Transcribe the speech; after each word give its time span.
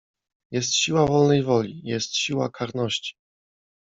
Jest 0.51 0.73
siła 0.73 1.05
wolnej 1.07 1.43
woli, 1.43 1.81
jest 1.83 2.15
siła 2.15 2.49
karności. 2.49 3.15